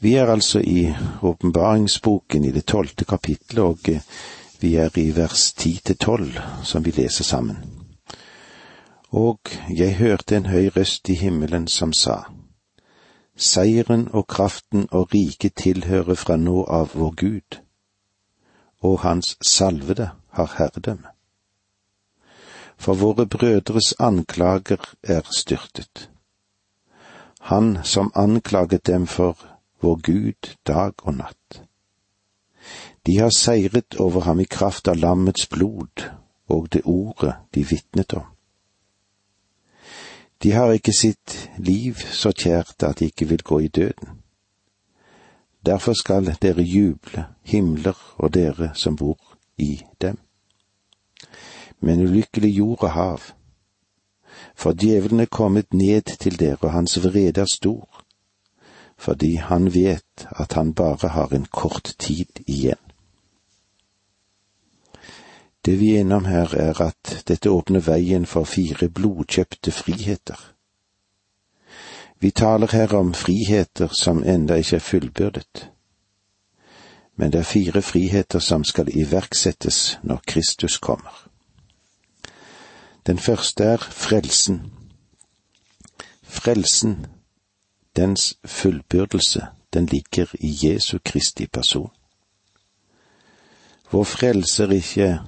Vi 0.00 0.14
er 0.14 0.26
altså 0.30 0.60
i 0.60 0.94
åpenbaringsboken 1.22 2.44
i 2.44 2.50
det 2.50 2.66
tolvte 2.66 3.04
kapittelet, 3.04 3.64
og 3.64 3.88
eh, 3.88 4.02
vi 4.60 4.74
er 4.76 4.98
i 4.98 5.10
vers 5.16 5.52
ti 5.52 5.80
til 5.84 5.96
tolv, 5.98 6.38
som 6.62 6.84
vi 6.84 6.90
leser 6.90 7.24
sammen. 7.24 7.58
Og 9.10 9.40
jeg 9.70 9.96
hørte 9.96 10.36
en 10.36 10.46
høy 10.46 10.68
røst 10.76 11.08
i 11.08 11.14
himmelen 11.14 11.66
som 11.68 11.92
sa, 11.92 12.20
Seieren 13.36 14.08
og 14.12 14.26
kraften 14.26 14.88
og 14.90 15.14
riket 15.14 15.54
tilhører 15.54 16.14
fra 16.14 16.36
nå 16.36 16.64
av 16.64 16.94
vår 16.94 17.12
Gud, 17.14 17.58
og 18.82 19.00
Hans 19.00 19.36
salvede 19.42 20.10
har 20.30 20.54
herredømme. 20.58 21.10
For 22.78 22.94
våre 22.94 23.26
brødres 23.26 23.94
anklager 23.98 24.82
er 25.02 25.22
styrtet. 25.30 26.10
Han 27.40 27.78
som 27.84 28.12
anklaget 28.14 28.86
dem 28.86 29.06
for 29.06 29.57
vår 29.80 30.00
Gud 30.02 30.54
dag 30.66 30.92
og 31.02 31.14
natt. 31.14 31.62
De 33.06 33.18
har 33.18 33.30
seiret 33.30 33.96
over 34.00 34.20
ham 34.20 34.40
i 34.40 34.44
kraft 34.44 34.88
av 34.88 34.96
lammets 34.96 35.46
blod 35.48 36.08
og 36.48 36.68
det 36.72 36.82
ordet 36.84 37.34
de 37.54 37.64
vitnet 37.64 38.12
om. 38.12 38.26
De 40.42 40.52
har 40.52 40.72
ikke 40.72 40.94
sitt 40.94 41.50
liv 41.58 41.98
så 42.14 42.30
kjært 42.30 42.84
at 42.86 43.00
de 43.00 43.08
ikke 43.10 43.26
vil 43.28 43.42
gå 43.42 43.58
i 43.58 43.68
døden. 43.68 44.20
Derfor 45.66 45.92
skal 45.92 46.30
dere 46.42 46.62
juble, 46.62 47.26
himler 47.42 47.98
og 48.16 48.34
dere 48.34 48.70
som 48.74 48.96
bor 48.96 49.18
i 49.58 49.82
dem. 50.00 50.18
Men 51.80 52.00
ulykkelig 52.00 52.50
jord 52.58 52.82
og 52.82 52.90
hav, 52.90 53.20
for 54.54 54.72
djevelen 54.72 55.20
er 55.20 55.26
kommet 55.26 55.74
ned 55.74 56.02
til 56.20 56.38
dere, 56.38 56.58
og 56.62 56.72
hans 56.72 56.98
vrede 57.04 57.40
er 57.40 57.50
stor, 57.54 58.04
fordi 58.98 59.34
han 59.34 59.74
vet 59.74 60.26
at 60.30 60.52
han 60.52 60.74
bare 60.74 61.08
har 61.08 61.34
en 61.34 61.46
kort 61.46 61.94
tid 61.98 62.42
igjen. 62.46 62.82
Det 65.64 65.80
vi 65.80 65.94
er 65.94 66.00
innom 66.00 66.24
her, 66.24 66.54
er 66.54 66.80
at 66.80 67.24
dette 67.28 67.50
åpner 67.50 67.80
veien 67.80 68.26
for 68.26 68.44
fire 68.44 68.88
blodkjøpte 68.88 69.72
friheter. 69.72 70.38
Vi 72.20 72.30
taler 72.30 72.72
her 72.72 72.94
om 72.94 73.14
friheter 73.14 73.88
som 73.92 74.24
enda 74.24 74.54
ikke 74.54 74.76
er 74.76 74.80
fullbyrdet. 74.80 75.70
Men 77.16 77.32
det 77.32 77.38
er 77.38 77.52
fire 77.52 77.82
friheter 77.82 78.38
som 78.38 78.64
skal 78.64 78.88
iverksettes 78.96 79.98
når 80.02 80.22
Kristus 80.26 80.78
kommer. 80.78 81.28
Den 83.06 83.18
første 83.18 83.64
er 83.64 83.76
frelsen. 83.76 84.72
Frelsen 86.22 87.06
dens 87.98 88.38
fullbyrdelse, 88.44 89.46
den 89.74 89.86
ligger 89.86 90.26
i 90.34 90.58
Jesu 90.62 90.98
Kristi 91.04 91.46
person. 91.46 91.90
Vår 93.90 94.04
frelser 94.04 94.70
ikke, 94.70 95.20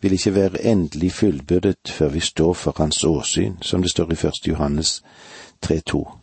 vil 0.00 0.12
ikke 0.12 0.34
være 0.34 0.64
endelig 0.64 1.12
fullbyrdet 1.12 1.88
før 1.88 2.08
vi 2.08 2.20
står 2.20 2.52
for 2.52 2.74
hans 2.76 3.04
åsyn, 3.04 3.56
som 3.62 3.82
det 3.82 3.90
står 3.90 4.12
i 4.12 4.14
første 4.14 4.50
Johannes 4.50 5.02
3,2. 5.66 6.18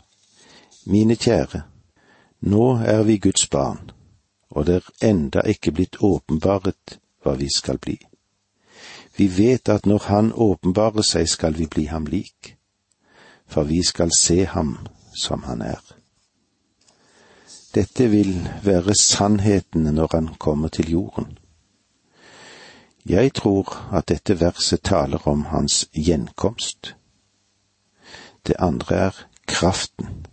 Mine 0.86 1.16
kjære, 1.16 1.62
nå 2.42 2.78
er 2.86 3.04
vi 3.04 3.18
Guds 3.18 3.48
barn, 3.48 3.92
og 4.50 4.66
det 4.66 4.76
er 4.76 5.10
enda 5.10 5.42
ikke 5.42 5.72
blitt 5.72 5.98
åpenbaret 6.02 7.00
hva 7.24 7.34
vi 7.36 7.50
skal 7.56 7.78
bli. 7.78 7.98
Vi 9.18 9.28
vet 9.38 9.70
at 9.70 9.86
når 9.86 9.98
Han 9.98 10.34
åpenbarer 10.34 11.02
seg, 11.02 11.30
skal 11.30 11.58
vi 11.58 11.66
bli 11.68 11.86
ham 11.86 12.06
lik, 12.06 12.58
for 13.48 13.64
vi 13.64 13.84
skal 13.84 14.12
se 14.18 14.46
ham 14.46 14.78
som 15.16 15.44
han 15.44 15.62
er. 15.62 15.95
Dette 17.76 18.08
vil 18.08 18.50
være 18.64 18.96
sannheten 18.96 19.84
når 19.96 20.08
han 20.14 20.28
kommer 20.40 20.68
til 20.68 20.92
jorden. 20.92 21.38
Jeg 23.06 23.34
tror 23.34 23.92
at 23.94 24.08
dette 24.10 24.40
verset 24.40 24.82
taler 24.82 25.28
om 25.28 25.46
hans 25.46 25.90
gjenkomst. 25.94 26.96
Det 28.48 28.56
andre 28.60 28.96
er 28.96 29.12
kraften. 29.48 30.26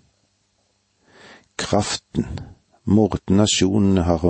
Kraften, 1.59 2.41
måten 2.84 3.37
nasjonene 3.37 4.03
har 4.03 4.22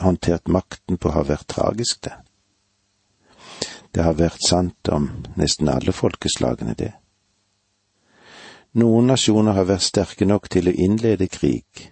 håndtert 0.00 0.48
makten 0.48 0.98
på, 0.98 1.10
har 1.10 1.24
vært 1.24 1.46
tragisk, 1.48 2.04
det. 2.04 2.12
Det 3.94 4.04
har 4.04 4.18
vært 4.18 4.42
sant 4.48 4.88
om 4.92 5.08
nesten 5.36 5.68
alle 5.68 5.92
folkeslagene, 5.92 6.74
det. 6.74 6.92
Noen 8.72 9.06
nasjoner 9.06 9.56
har 9.56 9.64
vært 9.64 9.86
sterke 9.86 10.26
nok 10.28 10.50
til 10.52 10.68
å 10.68 10.74
innlede 10.76 11.30
krig. 11.32 11.88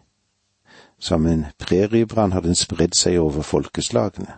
Som 0.98 1.26
en 1.26 1.46
preriebrann 1.58 2.32
har 2.32 2.40
den 2.40 2.56
spredd 2.56 2.96
seg 2.96 3.18
over 3.20 3.42
folkeslagene. 3.42 4.34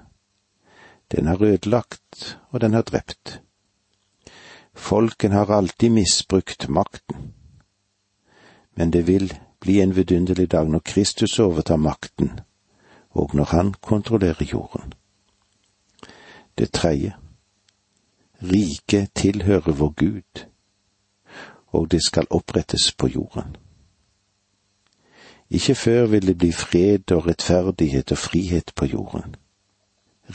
Den 1.09 1.27
har 1.27 1.43
ødelagt, 1.43 2.39
og 2.51 2.61
den 2.61 2.75
har 2.75 2.83
drept. 2.83 3.41
Folken 4.75 5.33
har 5.33 5.51
alltid 5.51 5.91
misbrukt 5.91 6.69
makten. 6.69 7.33
Men 8.75 8.91
det 8.91 9.07
vil 9.07 9.33
bli 9.61 9.81
en 9.81 9.97
vidunderlig 9.97 10.51
dag 10.51 10.69
når 10.71 10.85
Kristus 10.85 11.39
overtar 11.39 11.77
makten, 11.77 12.41
og 13.11 13.35
når 13.35 13.45
han 13.45 13.75
kontrollerer 13.75 14.45
jorden. 14.53 14.93
Det 16.59 16.73
tredje. 16.73 17.15
Riket 18.43 19.11
tilhører 19.15 19.73
vår 19.73 19.91
Gud 19.97 20.49
og 21.73 21.91
det 21.91 22.01
skal 22.05 22.27
opprettes 22.31 22.93
på 22.93 23.09
jorden. 23.09 23.57
Ikke 25.51 25.75
før 25.75 26.07
vil 26.07 26.27
det 26.27 26.39
bli 26.39 26.53
fred 26.53 27.13
og 27.13 27.27
rettferdighet 27.27 28.13
og 28.13 28.19
frihet 28.19 28.73
på 28.77 28.87
jorden. 28.87 29.37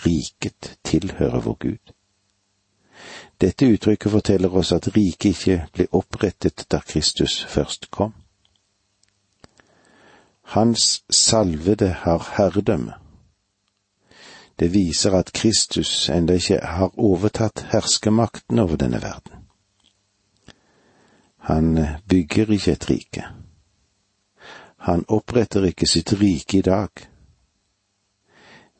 Riket 0.05 0.77
tilhører 0.83 1.39
vår 1.39 1.57
Gud. 1.59 1.93
Dette 3.41 3.67
uttrykket 3.67 4.11
forteller 4.11 4.55
oss 4.55 4.71
at 4.71 4.87
riket 4.95 5.29
ikke 5.35 5.57
ble 5.73 5.87
opprettet 5.91 6.65
da 6.71 6.79
Kristus 6.79 7.43
først 7.45 7.91
kom. 7.91 8.13
Hans 10.43 11.03
salvede 11.09 11.89
har 11.89 12.33
herredømme. 12.37 12.93
Det 14.59 14.73
viser 14.73 15.13
at 15.17 15.33
Kristus 15.33 16.09
enda 16.09 16.33
ikke 16.33 16.59
har 16.61 16.99
overtatt 16.99 17.65
herskemakten 17.71 18.59
over 18.59 18.75
denne 18.75 19.01
verden. 19.01 19.33
Han 21.37 21.87
bygger 22.09 22.51
ikke 22.51 22.71
et 22.71 22.89
rike. 22.89 23.25
Han 24.83 25.05
oppretter 25.07 25.63
ikke 25.63 25.87
sitt 25.87 26.11
rike 26.19 26.57
i 26.57 26.61
dag. 26.61 26.89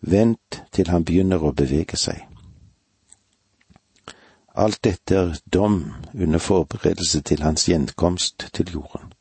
Vent 0.01 0.63
til 0.75 0.89
han 0.91 1.05
begynner 1.07 1.39
å 1.39 1.53
bevege 1.55 1.95
seg. 1.95 2.25
Alt 4.53 4.83
dette 4.83 5.15
er 5.15 5.31
dom 5.47 5.79
under 6.13 6.43
forberedelse 6.43 7.23
til 7.23 7.41
hans 7.47 7.69
gjenkomst 7.69 8.49
til 8.53 8.75
jorden. 8.75 9.13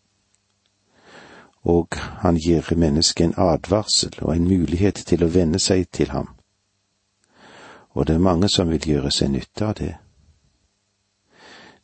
Og 1.63 1.95
han 2.27 2.37
gir 2.37 2.75
mennesket 2.75 3.31
en 3.31 3.39
advarsel 3.39 4.19
og 4.19 4.35
en 4.35 4.51
mulighet 4.51 5.05
til 5.07 5.23
å 5.23 5.31
venne 5.31 5.63
seg 5.63 5.87
til 5.95 6.11
ham. 6.11 6.35
Og 7.95 8.07
det 8.07 8.19
er 8.19 8.27
mange 8.27 8.51
som 8.51 8.75
vil 8.75 8.91
gjøre 8.91 9.15
seg 9.15 9.37
nytte 9.37 9.69
av 9.71 9.79
det. 9.79 9.95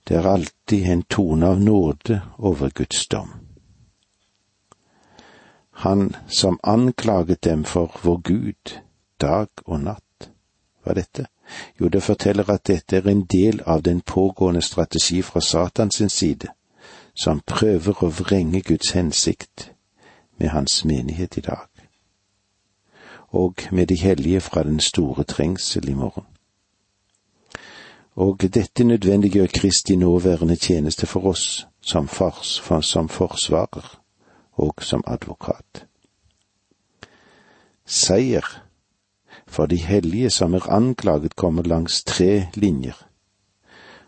Det 0.08 0.16
er 0.18 0.26
alltid 0.26 0.90
en 0.90 1.02
tone 1.06 1.46
av 1.46 1.60
nåde 1.62 2.20
over 2.38 2.74
Guds 2.74 3.06
dom. 3.06 3.47
Han 5.78 6.16
som 6.26 6.60
anklaget 6.62 7.44
dem 7.44 7.64
for 7.64 8.00
vår 8.02 8.20
Gud 8.24 8.78
dag 9.20 9.48
og 9.66 9.80
natt. 9.80 10.30
Hva 10.82 10.90
er 10.90 10.98
dette? 10.98 11.26
Jo, 11.80 11.88
det 11.88 12.02
forteller 12.02 12.50
at 12.50 12.66
dette 12.66 12.96
er 12.96 13.08
en 13.08 13.24
del 13.24 13.62
av 13.66 13.82
den 13.82 14.00
pågående 14.00 14.62
strategi 14.62 15.22
fra 15.22 15.40
Satans 15.40 16.02
side, 16.12 16.48
som 17.14 17.40
prøver 17.46 18.04
å 18.04 18.10
vrenge 18.10 18.60
Guds 18.60 18.90
hensikt 18.90 19.70
med 20.38 20.48
hans 20.48 20.84
menighet 20.84 21.38
i 21.38 21.40
dag, 21.40 21.68
og 23.30 23.62
med 23.70 23.86
de 23.86 23.96
hellige 23.96 24.40
fra 24.40 24.62
den 24.62 24.80
store 24.80 25.24
trengsel 25.24 25.88
i 25.88 25.94
morgen 25.94 26.26
og 28.18 28.42
dette 28.54 28.84
nødvendiggjør 28.84 29.46
Kristi 29.46 29.96
nåværende 29.96 30.56
tjeneste 30.56 31.06
for 31.06 31.30
oss 31.30 31.66
som, 31.80 32.08
fars, 32.08 32.62
som 32.82 33.08
forsvarer 33.08 33.98
og 34.58 34.82
som 34.82 35.04
advokat. 35.06 35.86
Seier 37.86 38.44
for 39.48 39.66
de 39.66 39.76
hellige 39.76 40.30
som 40.30 40.54
er 40.54 40.70
anklaget, 40.70 41.36
kommer 41.36 41.62
langs 41.62 42.02
tre 42.04 42.48
linjer, 42.54 43.08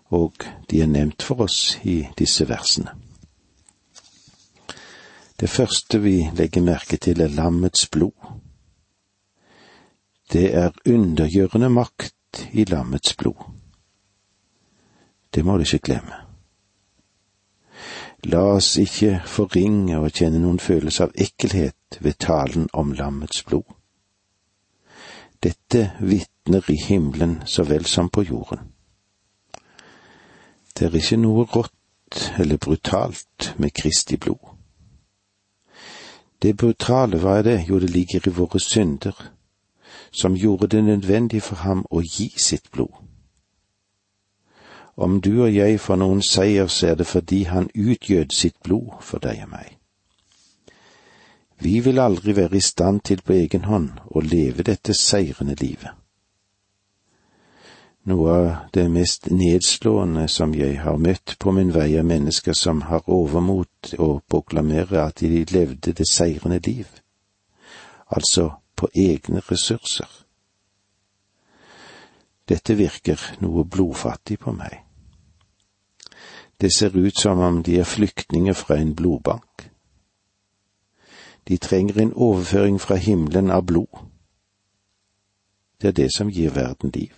og 0.04 0.34
de 0.70 0.82
er 0.82 0.86
nevnt 0.86 1.22
for 1.22 1.46
oss 1.46 1.78
i 1.84 2.02
disse 2.18 2.48
versene. 2.48 2.92
Det 5.40 5.48
første 5.50 6.00
vi 6.00 6.28
legger 6.36 6.62
merke 6.62 6.96
til, 6.96 7.20
er 7.20 7.32
lammets 7.32 7.88
blod. 7.88 8.12
Det 10.32 10.54
er 10.54 10.70
undergjørende 10.86 11.70
makt 11.70 12.44
i 12.52 12.64
lammets 12.64 13.16
blod. 13.16 13.40
Det 15.34 15.44
må 15.44 15.56
du 15.56 15.64
ikke 15.64 15.78
glemme. 15.78 16.19
La 18.24 18.40
oss 18.54 18.74
ikke 18.76 19.22
forringe 19.24 19.96
og 19.98 20.12
kjenne 20.12 20.42
noen 20.42 20.58
følelse 20.60 21.06
av 21.06 21.14
ekkelhet 21.16 22.00
ved 22.04 22.18
talen 22.20 22.68
om 22.76 22.92
lammets 22.92 23.42
blod. 23.48 23.64
Dette 25.40 25.92
vitner 26.00 26.68
i 26.68 26.76
himmelen 26.76 27.38
så 27.46 27.64
vel 27.64 27.86
som 27.88 28.10
på 28.12 28.26
jorden. 28.28 28.66
Det 30.76 30.86
er 30.86 30.96
ikke 31.00 31.16
noe 31.16 31.46
rått 31.48 32.32
eller 32.38 32.60
brutalt 32.60 33.54
med 33.56 33.72
Kristi 33.72 34.16
blod. 34.16 34.52
Det 36.42 36.56
brutale, 36.56 37.16
hva 37.20 37.38
er 37.38 37.42
det? 37.42 37.58
Jo, 37.68 37.78
det 37.80 37.90
ligger 37.90 38.28
i 38.28 38.36
våre 38.36 38.60
synder, 38.60 39.16
som 40.12 40.36
gjorde 40.36 40.68
det 40.76 40.84
nødvendig 40.84 41.42
for 41.42 41.64
ham 41.64 41.86
å 41.90 42.00
gi 42.04 42.32
sitt 42.36 42.70
blod. 42.72 43.09
Om 45.00 45.20
du 45.20 45.42
og 45.42 45.54
jeg 45.54 45.78
får 45.80 45.96
noen 45.96 46.18
seier, 46.20 46.66
så 46.68 46.90
er 46.90 46.96
det 47.00 47.06
fordi 47.08 47.44
han 47.48 47.70
utgjød 47.72 48.34
sitt 48.36 48.58
blod 48.60 48.98
for 49.00 49.22
deg 49.24 49.46
og 49.46 49.54
meg. 49.54 49.78
Vi 51.60 51.78
vil 51.80 52.00
aldri 52.00 52.34
være 52.36 52.56
i 52.56 52.60
stand 52.60 53.00
til 53.08 53.22
på 53.24 53.32
egen 53.32 53.64
hånd 53.64 54.02
å 54.12 54.20
leve 54.20 54.64
dette 54.68 54.92
seirende 54.96 55.56
livet. 55.60 55.96
Noe 58.12 58.34
av 58.34 58.50
det 58.76 58.86
mest 58.92 59.30
nedslående 59.32 60.26
som 60.28 60.52
jeg 60.56 60.76
har 60.84 61.00
møtt 61.00 61.36
på 61.40 61.52
min 61.56 61.72
vei, 61.72 61.94
er 61.96 62.04
mennesker 62.04 62.56
som 62.56 62.84
har 62.92 63.08
overmot 63.08 63.94
å 63.96 64.10
proklamere 64.28 65.00
at 65.06 65.24
de 65.24 65.46
levde 65.52 65.96
det 65.96 66.08
seirende 66.08 66.60
liv, 66.66 66.88
altså 68.08 68.50
på 68.76 68.92
egne 68.92 69.40
ressurser. 69.48 70.08
Dette 72.48 72.76
virker 72.76 73.20
noe 73.40 73.64
blodfattig 73.64 74.40
på 74.44 74.52
meg. 74.52 74.89
Det 76.60 76.72
ser 76.72 76.96
ut 76.96 77.20
som 77.20 77.38
om 77.38 77.62
de 77.62 77.78
er 77.78 77.84
flyktninger 77.84 78.52
fra 78.52 78.76
en 78.76 78.94
blodbank. 78.94 79.70
De 81.48 81.56
trenger 81.56 82.00
en 82.02 82.12
overføring 82.14 82.80
fra 82.80 82.94
himmelen 82.94 83.50
av 83.50 83.66
blod. 83.66 84.06
Det 85.82 85.88
er 85.88 85.92
det 85.92 86.10
som 86.16 86.28
gir 86.28 86.50
verden 86.50 86.90
liv. 86.94 87.12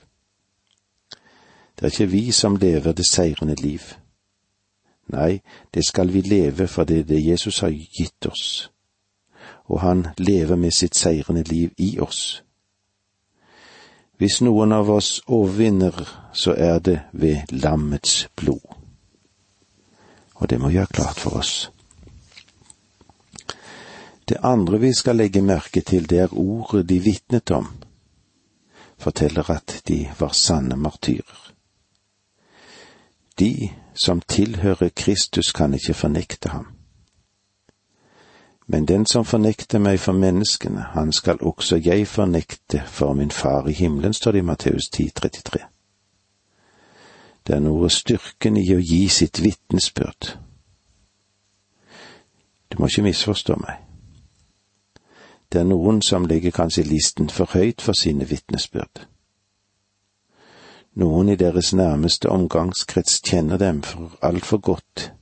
Det 1.77 1.83
er 1.83 1.91
ikke 1.91 2.07
vi 2.07 2.31
som 2.31 2.57
lever 2.57 2.93
det 2.93 3.07
seirende 3.07 3.55
liv. 3.55 3.81
Nei, 5.07 5.41
det 5.75 5.85
skal 5.85 6.13
vi 6.13 6.21
leve 6.21 6.69
for 6.69 6.85
det 6.85 6.99
er 6.99 7.05
det 7.05 7.27
Jesus 7.27 7.61
har 7.61 7.69
gitt 7.71 8.27
oss, 8.27 8.71
og 9.65 9.81
han 9.81 10.07
lever 10.19 10.57
med 10.57 10.71
sitt 10.71 10.97
seirende 10.97 11.43
liv 11.43 11.71
i 11.79 11.99
oss. 12.01 12.45
Hvis 14.17 14.41
noen 14.41 14.73
av 14.73 14.91
oss 14.91 15.21
overvinner, 15.27 16.07
så 16.33 16.55
er 16.55 16.79
det 16.79 17.01
ved 17.13 17.37
lammets 17.51 18.29
blod. 18.37 18.82
Og 20.43 20.51
det 20.51 20.59
må 20.59 20.69
vi 20.73 20.81
ha 20.81 20.87
klart 20.91 21.21
for 21.23 21.37
oss. 21.39 21.71
Det 24.29 24.41
andre 24.43 24.81
vi 24.81 24.93
skal 24.93 25.17
legge 25.17 25.43
merke 25.43 25.81
til, 25.87 26.09
det 26.11 26.19
er 26.19 26.35
ordet 26.35 26.89
de 26.89 26.99
vitnet 26.99 27.51
om, 27.51 27.69
forteller 28.99 29.51
at 29.51 29.83
de 29.89 30.09
var 30.19 30.35
sanne 30.35 30.77
martyrer. 30.77 31.53
De 33.39 33.71
som 33.95 34.21
tilhører 34.21 34.91
Kristus, 34.97 35.53
kan 35.53 35.75
ikke 35.75 35.95
fornekte 35.95 36.49
ham. 36.49 36.67
Men 38.67 38.89
den 38.89 39.07
som 39.07 39.25
fornekter 39.25 39.79
meg 39.79 40.01
for 40.01 40.13
menneskene, 40.13 40.89
han 40.95 41.13
skal 41.13 41.39
også 41.41 41.77
jeg 41.77 42.09
fornekte 42.09 42.83
for 42.87 43.15
min 43.15 43.31
Far 43.31 43.69
i 43.69 43.73
himmelen, 43.73 44.13
står 44.13 44.33
det 44.33 44.39
i 44.39 44.49
Matteus 44.51 44.91
10, 44.91 45.11
33. 45.11 45.61
Det 47.47 47.55
er 47.57 47.63
noe 47.65 47.91
styrken 47.91 48.57
i 48.57 48.69
å 48.75 48.79
gi 48.79 49.07
sitt 49.11 49.41
vitnesbyrd. 49.43 50.37
Du 52.71 52.79
må 52.79 52.89
ikke 52.89 53.05
misforstå 53.05 53.57
meg. 53.61 53.81
Det 55.53 55.61
er 55.61 55.69
noen 55.69 55.99
som 56.03 56.25
legger 56.25 56.55
kanskje 56.57 56.87
listen 56.89 57.29
for 57.29 57.51
høyt 57.53 57.83
for 57.85 57.99
sine 57.99 58.25
vitnesbyrd. 58.25 59.03
Noen 61.03 61.29
i 61.33 61.37
deres 61.41 61.73
nærmeste 61.77 62.29
omgangskrets 62.29 63.21
kjenner 63.25 63.61
dem 63.61 63.83
for 63.83 64.17
altfor 64.25 64.61
godt, 64.61 65.13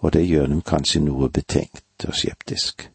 og 0.00 0.12
det 0.12 0.26
gjør 0.28 0.50
dem 0.52 0.60
kanskje 0.60 1.00
noe 1.04 1.28
betenkt 1.28 2.04
og 2.08 2.16
skeptisk. 2.16 2.90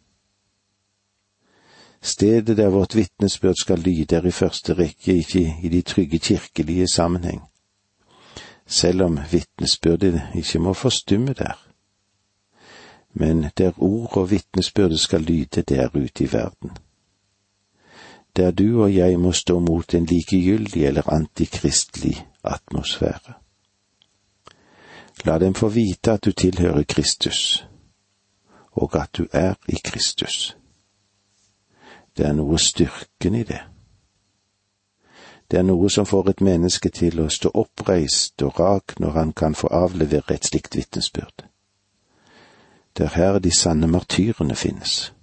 Stedet 2.02 2.58
der 2.58 2.70
vårt 2.70 2.96
vitnesbyrd 2.96 3.58
skal 3.62 3.80
lyde, 3.80 4.16
er 4.16 4.26
i 4.26 4.32
første 4.32 4.74
rekke 4.74 5.18
ikke 5.20 5.44
i 5.64 5.70
de 5.70 5.82
trygge 5.82 6.20
kirkelige 6.20 6.88
sammenheng, 6.88 7.42
selv 8.70 9.02
om 9.02 9.20
vitnesbyrdet 9.32 10.22
ikke 10.36 10.60
må 10.60 10.74
forstumme 10.74 11.34
der. 11.34 11.58
Men 13.14 13.46
der 13.58 13.72
ord 13.78 14.18
og 14.18 14.32
vitnesbyrdet 14.32 15.00
skal 15.00 15.22
lyde 15.22 15.62
der 15.62 15.90
ute 15.96 16.24
i 16.24 16.34
verden 16.34 16.78
der 18.36 18.52
du 18.52 18.84
og 18.84 18.96
jeg 18.96 19.20
må 19.20 19.32
stå 19.32 19.60
mot 19.60 19.94
en 19.94 20.06
likegyldig 20.06 20.86
eller 20.86 21.10
antikristelig 21.14 22.28
atmosfære. 22.44 23.34
La 25.26 25.40
dem 25.40 25.54
få 25.54 25.68
vite 25.68 26.12
at 26.12 26.26
du 26.26 26.32
tilhører 26.32 26.84
Kristus, 26.84 27.68
og 28.72 29.02
at 29.02 29.10
du 29.18 29.28
er 29.34 29.54
i 29.68 29.76
Kristus. 29.84 30.58
Det 32.18 32.26
er 32.26 32.34
noe 32.34 32.60
styrken 32.60 33.36
i 33.36 33.44
det. 33.44 33.60
Det 35.52 35.58
er 35.60 35.64
noe 35.66 35.90
som 35.90 36.06
får 36.06 36.30
et 36.30 36.42
menneske 36.42 36.90
til 36.94 37.22
å 37.24 37.30
stå 37.34 37.50
oppreist 37.58 38.42
og 38.46 38.60
rak 38.60 39.00
når 39.00 39.16
han 39.18 39.32
kan 39.34 39.56
få 39.58 39.68
avlevere 39.74 40.36
et 40.36 40.46
slikt 40.46 40.76
vitnesbyrd. 40.78 41.46
Det 42.98 43.06
er 43.06 43.16
her 43.16 43.40
de 43.40 43.52
sanne 43.52 43.88
martyrene 43.88 44.56
finnes. 44.56 45.14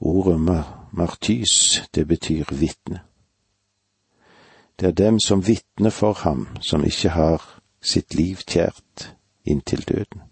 Ordet 0.00 0.64
martys, 0.92 1.82
det 1.94 2.06
betyr 2.08 2.44
vitne. 2.50 3.00
Det 4.80 4.86
er 4.86 4.92
dem 4.92 5.20
som 5.20 5.46
vitner 5.46 5.90
for 5.90 6.12
ham, 6.12 6.48
som 6.60 6.84
ikke 6.84 7.08
har 7.08 7.42
sitt 7.82 8.14
liv 8.14 8.44
kjært 8.46 9.14
inntil 9.44 9.82
døden. 9.88 10.22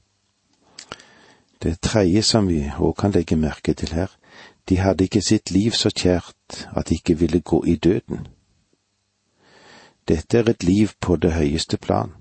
Det 1.62 1.80
tredje 1.80 2.22
som 2.22 2.48
vi 2.48 2.60
òg 2.78 2.94
kan 3.00 3.10
legge 3.10 3.36
merke 3.36 3.74
til 3.74 3.92
her, 3.92 4.10
de 4.68 4.78
hadde 4.78 5.04
ikke 5.04 5.22
sitt 5.22 5.50
liv 5.50 5.70
så 5.70 5.90
kjært 5.90 6.68
at 6.76 6.88
de 6.88 6.94
ikke 6.94 7.18
ville 7.18 7.40
gå 7.40 7.64
i 7.64 7.76
døden. 7.76 8.26
Dette 10.08 10.38
er 10.38 10.50
et 10.50 10.64
liv 10.64 10.88
på 11.00 11.16
det 11.16 11.32
høyeste 11.32 11.76
plan, 11.76 12.12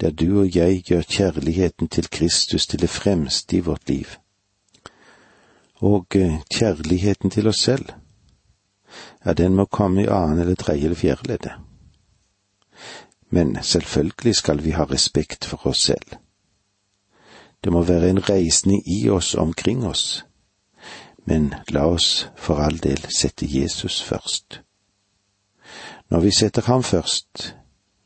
der 0.00 0.10
du 0.10 0.40
og 0.40 0.56
jeg 0.56 0.82
gjør 0.82 1.02
kjærligheten 1.02 1.88
til 1.88 2.10
Kristus 2.10 2.66
til 2.66 2.80
det 2.80 2.90
fremste 2.90 3.56
i 3.56 3.60
vårt 3.60 3.88
liv 3.88 4.06
og 5.80 6.06
eh, 6.16 6.40
kjærligheten 6.54 7.30
til 7.30 7.48
oss 7.48 7.62
selv, 7.62 7.86
ja, 9.24 9.32
den 9.32 9.54
må 9.54 9.64
komme 9.64 10.02
i 10.02 10.08
annen 10.10 10.38
eller 10.38 10.54
tredje 10.54 10.84
eller 10.84 10.96
fjerde 10.96 11.28
leddet. 11.28 11.52
Men 13.30 13.62
selvfølgelig 13.62 14.34
skal 14.34 14.64
vi 14.64 14.70
ha 14.70 14.84
respekt 14.84 15.44
for 15.44 15.66
oss 15.66 15.82
selv. 15.82 16.16
Det 17.64 17.72
må 17.72 17.82
være 17.82 18.10
en 18.10 18.28
reisning 18.28 18.82
i 18.88 19.08
oss 19.08 19.34
omkring 19.34 19.86
oss, 19.86 20.24
men 21.24 21.54
la 21.70 21.86
oss 21.86 22.28
for 22.36 22.60
all 22.60 22.78
del 22.82 23.06
sette 23.08 23.46
Jesus 23.46 24.02
først. 24.02 24.60
Når 26.10 26.20
vi 26.20 26.30
setter 26.30 26.62
ham 26.62 26.82
først, 26.82 27.54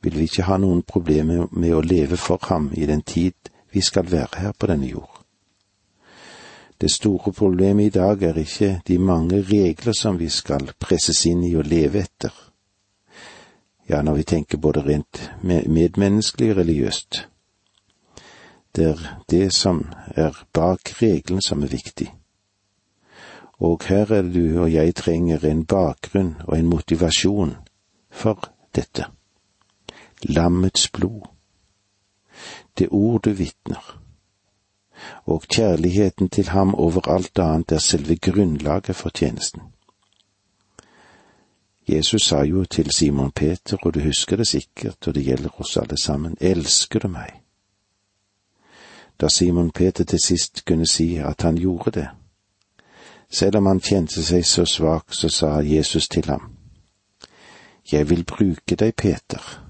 vil 0.03 0.19
vi 0.19 0.29
ikke 0.29 0.45
ha 0.45 0.57
noen 0.61 0.83
problemer 0.83 1.47
med 1.51 1.75
å 1.75 1.81
leve 1.81 2.17
for 2.17 2.39
ham 2.49 2.71
i 2.77 2.87
den 2.87 3.03
tid 3.03 3.51
vi 3.73 3.81
skal 3.81 4.11
være 4.11 4.41
her 4.41 4.53
på 4.59 4.67
denne 4.67 4.87
jord. 4.87 5.21
Det 6.81 6.91
store 6.91 7.33
problemet 7.33 7.87
i 7.87 7.95
dag 7.99 8.23
er 8.23 8.39
ikke 8.39 8.81
de 8.87 8.99
mange 8.99 9.43
regler 9.43 9.93
som 9.97 10.19
vi 10.19 10.29
skal 10.29 10.73
presses 10.81 11.25
inn 11.27 11.45
i 11.45 11.55
å 11.57 11.63
leve 11.63 12.03
etter. 12.03 12.35
Ja, 13.89 14.03
når 14.03 14.15
vi 14.15 14.23
tenker 14.23 14.59
både 14.59 14.83
rent 14.85 15.31
medmenneskelig 15.43 16.51
og 16.51 16.57
religiøst. 16.57 17.29
Det 18.77 18.85
er 18.85 19.01
det 19.31 19.53
som 19.55 19.85
er 20.17 20.45
bak 20.53 20.93
regelen 21.03 21.43
som 21.43 21.63
er 21.63 21.73
viktig. 21.73 22.11
Og 23.65 23.81
her 23.89 24.13
er 24.13 24.23
det 24.23 24.35
du 24.35 24.61
og 24.63 24.73
jeg 24.73 24.95
trenger 24.95 25.45
en 25.49 25.65
bakgrunn 25.65 26.35
og 26.45 26.59
en 26.59 26.67
motivasjon 26.69 27.55
for 28.11 28.49
dette. 28.77 29.07
Lammets 30.23 30.89
blod. 30.89 31.29
Det 32.79 32.89
ord 32.91 33.23
du 33.23 33.31
vitner 33.31 34.01
og 35.25 35.43
kjærligheten 35.43 36.29
til 36.29 36.49
ham 36.49 36.75
over 36.75 37.09
alt 37.09 37.39
annet 37.39 37.73
er 37.73 37.79
selve 37.79 38.17
grunnlaget 38.17 38.97
for 38.97 39.09
tjenesten. 39.09 39.63
Jesus 41.89 42.23
sa 42.23 42.43
jo 42.43 42.65
til 42.65 42.91
Simon 42.91 43.31
Peter, 43.31 43.77
og 43.83 43.95
du 43.95 44.01
husker 44.01 44.37
det 44.37 44.47
sikkert, 44.49 45.09
og 45.09 45.15
det 45.15 45.25
gjelder 45.25 45.61
oss 45.61 45.77
alle 45.77 45.99
sammen, 45.99 46.37
elsker 46.41 46.99
du 46.99 47.09
meg? 47.09 47.41
Da 49.21 49.29
Simon 49.29 49.71
Peter 49.71 50.05
til 50.05 50.19
sist 50.25 50.65
kunne 50.65 50.87
si 50.87 51.17
at 51.17 51.43
han 51.43 51.57
gjorde 51.57 51.91
det, 51.91 52.09
selv 53.31 53.57
om 53.57 53.67
han 53.67 53.81
kjente 53.81 54.23
seg 54.23 54.47
så 54.47 54.65
svak, 54.65 55.15
så 55.15 55.29
sa 55.29 55.61
Jesus 55.61 56.09
til 56.09 56.25
ham, 56.29 56.51
Jeg 57.93 58.11
vil 58.11 58.25
bruke 58.25 58.77
deg, 58.77 58.95
Peter, 58.97 59.61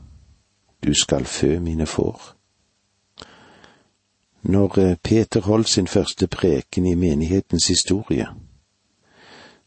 du 0.85 0.95
skal 0.95 1.25
fø 1.25 1.59
mine 1.59 1.87
får. 1.87 2.35
Når 4.43 4.79
eh, 4.79 4.97
Peter 5.03 5.41
holdt 5.41 5.69
sin 5.69 5.87
første 5.87 6.27
preken 6.27 6.87
i 6.87 6.95
menighetens 6.95 7.67
historie, 7.67 8.27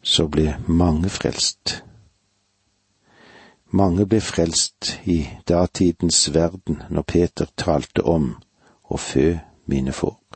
så 0.01 0.27
ble 0.27 0.57
mange 0.67 1.09
frelst. 1.09 1.83
Mange 3.71 4.05
ble 4.05 4.21
frelst 4.21 4.99
i 5.05 5.27
datidens 5.47 6.33
verden 6.33 6.81
når 6.89 7.01
Peter 7.01 7.49
talte 7.57 8.05
om 8.05 8.35
å 8.89 8.97
fø 8.97 9.33
mine 9.65 9.91
får. 9.91 10.26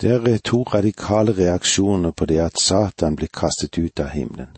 Det 0.00 0.10
er 0.10 0.38
to 0.38 0.62
radikale 0.62 1.32
reaksjoner 1.32 2.10
på 2.10 2.26
det 2.26 2.38
at 2.40 2.60
Satan 2.60 3.16
blir 3.16 3.28
kastet 3.28 3.78
ut 3.78 4.00
av 4.00 4.08
himmelen. 4.14 4.56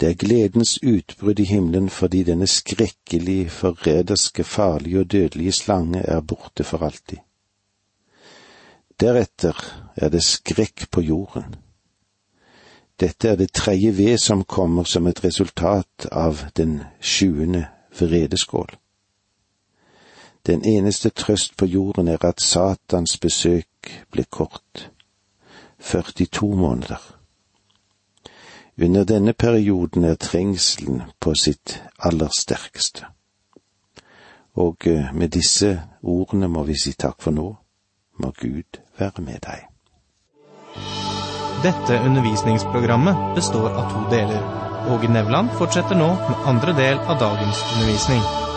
Det 0.00 0.08
er 0.08 0.18
gledens 0.18 0.78
utbrudd 0.82 1.38
i 1.38 1.44
himmelen 1.46 1.90
fordi 1.90 2.24
denne 2.26 2.46
skrekkelig, 2.46 3.50
forræderske, 3.50 4.44
farlige 4.44 5.00
og 5.00 5.12
dødelige 5.12 5.52
slange 5.52 6.00
er 6.00 6.20
borte 6.20 6.64
for 6.64 6.82
alltid. 6.82 7.18
Deretter 9.00 9.54
er 9.96 10.08
det 10.08 10.24
skrekk 10.24 10.90
på 10.90 11.00
jorden. 11.00 11.54
Dette 13.00 13.28
er 13.28 13.36
det 13.36 13.52
tredje 13.52 13.96
ved 13.96 14.18
som 14.18 14.44
kommer 14.44 14.84
som 14.84 15.06
et 15.06 15.24
resultat 15.24 16.06
av 16.12 16.42
den 16.56 16.80
sjuende 17.00 17.66
vredeskål. 17.98 18.74
Den 20.46 20.64
eneste 20.64 21.10
trøst 21.10 21.56
på 21.56 21.66
jorden 21.66 22.08
er 22.08 22.24
at 22.24 22.40
Satans 22.40 23.18
besøk 23.18 23.66
ble 24.10 24.24
kort. 24.30 24.90
42 25.78 26.56
måneder. 26.56 27.00
Under 28.82 29.04
denne 29.04 29.32
perioden 29.32 30.04
er 30.04 30.14
trengselen 30.14 31.02
på 31.20 31.34
sitt 31.34 31.82
aller 31.98 32.28
sterkeste. 32.38 33.04
Og 34.54 34.86
eh, 34.86 35.14
med 35.14 35.28
disse 35.28 35.82
ordene 36.02 36.48
må 36.48 36.62
vi 36.68 36.76
si 36.78 36.92
takk 36.92 37.20
for 37.20 37.32
nå. 37.36 37.48
Må 38.18 38.32
Gud 38.40 38.80
være 38.98 39.24
med 39.24 39.40
deg. 39.44 39.68
Dette 41.62 42.00
undervisningsprogrammet 42.04 43.34
består 43.34 43.70
av 43.70 43.90
to 43.92 44.04
deler. 44.10 44.42
Åge 44.90 45.08
Nevland 45.08 45.52
fortsetter 45.58 45.94
nå 45.94 46.08
med 46.14 46.48
andre 46.50 46.74
del 46.76 46.98
av 46.98 47.20
dagens 47.20 47.62
undervisning. 47.74 48.51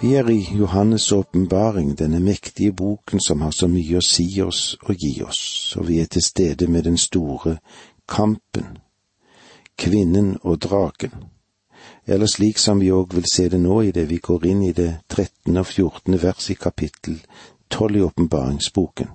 Vi 0.00 0.14
er 0.14 0.28
i 0.28 0.40
Johannes' 0.40 1.14
åpenbaring, 1.14 1.98
denne 1.98 2.20
mektige 2.20 2.72
boken 2.72 3.20
som 3.20 3.40
har 3.40 3.50
så 3.50 3.68
mye 3.68 3.96
å 3.96 4.04
si 4.04 4.26
oss 4.44 4.76
og 4.82 4.96
gi 5.00 5.22
oss, 5.24 5.72
og 5.76 5.88
vi 5.88 6.00
er 6.00 6.10
til 6.12 6.22
stede 6.22 6.66
med 6.66 6.84
den 6.84 6.98
store 6.98 7.56
kampen, 8.08 8.76
kvinnen 9.78 10.34
og 10.42 10.58
draken, 10.60 11.14
eller 12.06 12.28
slik 12.28 12.58
som 12.58 12.80
vi 12.80 12.90
òg 12.92 13.14
vil 13.16 13.24
se 13.32 13.48
det 13.48 13.60
nå 13.60 13.80
i 13.82 13.94
det 13.96 14.04
vi 14.10 14.18
går 14.18 14.44
inn 14.46 14.62
i 14.68 14.74
det 14.76 14.90
trettende 15.08 15.64
og 15.64 15.70
fjortende 15.70 16.20
vers 16.22 16.50
i 16.50 16.58
kapittel 16.60 17.16
tolv 17.70 17.96
i 17.96 18.04
åpenbaringsboken. 18.04 19.08